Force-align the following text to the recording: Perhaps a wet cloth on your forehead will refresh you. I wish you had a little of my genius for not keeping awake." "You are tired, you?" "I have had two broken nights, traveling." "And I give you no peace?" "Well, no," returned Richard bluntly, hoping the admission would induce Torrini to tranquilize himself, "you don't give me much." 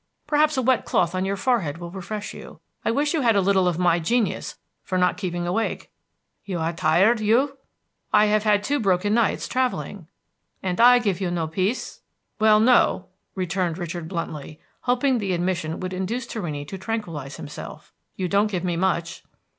Perhaps 0.25 0.57
a 0.57 0.63
wet 0.63 0.83
cloth 0.83 1.13
on 1.13 1.25
your 1.25 1.37
forehead 1.37 1.77
will 1.77 1.91
refresh 1.91 2.33
you. 2.33 2.59
I 2.83 2.89
wish 2.89 3.13
you 3.13 3.21
had 3.21 3.35
a 3.35 3.39
little 3.39 3.67
of 3.67 3.77
my 3.77 3.99
genius 3.99 4.57
for 4.81 4.97
not 4.97 5.15
keeping 5.15 5.45
awake." 5.45 5.91
"You 6.43 6.57
are 6.57 6.73
tired, 6.73 7.19
you?" 7.19 7.59
"I 8.11 8.25
have 8.25 8.41
had 8.41 8.63
two 8.63 8.79
broken 8.79 9.13
nights, 9.13 9.47
traveling." 9.47 10.07
"And 10.63 10.81
I 10.81 10.97
give 10.97 11.21
you 11.21 11.29
no 11.29 11.47
peace?" 11.47 12.01
"Well, 12.39 12.59
no," 12.59 13.09
returned 13.35 13.77
Richard 13.77 14.07
bluntly, 14.07 14.59
hoping 14.85 15.19
the 15.19 15.33
admission 15.33 15.79
would 15.81 15.93
induce 15.93 16.25
Torrini 16.25 16.65
to 16.65 16.79
tranquilize 16.79 17.37
himself, 17.37 17.93
"you 18.15 18.27
don't 18.27 18.49
give 18.49 18.63
me 18.63 18.75
much." 18.75 19.23